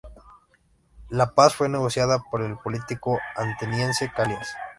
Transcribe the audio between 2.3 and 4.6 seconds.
por el político ateniense Calias.